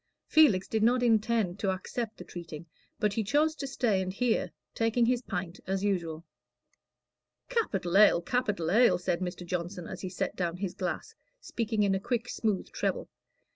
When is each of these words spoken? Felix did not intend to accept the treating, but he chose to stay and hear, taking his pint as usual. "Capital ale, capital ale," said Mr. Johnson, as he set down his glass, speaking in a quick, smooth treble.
Felix 0.25 0.67
did 0.67 0.81
not 0.81 1.03
intend 1.03 1.59
to 1.59 1.69
accept 1.69 2.17
the 2.17 2.23
treating, 2.23 2.65
but 2.99 3.13
he 3.13 3.23
chose 3.23 3.53
to 3.53 3.67
stay 3.67 4.01
and 4.01 4.11
hear, 4.11 4.51
taking 4.73 5.05
his 5.05 5.21
pint 5.21 5.59
as 5.67 5.83
usual. 5.83 6.25
"Capital 7.49 7.95
ale, 7.95 8.19
capital 8.23 8.71
ale," 8.71 8.97
said 8.97 9.19
Mr. 9.19 9.45
Johnson, 9.45 9.85
as 9.85 10.01
he 10.01 10.09
set 10.09 10.35
down 10.35 10.57
his 10.57 10.73
glass, 10.73 11.13
speaking 11.39 11.83
in 11.83 11.93
a 11.93 11.99
quick, 11.99 12.29
smooth 12.29 12.71
treble. 12.71 13.09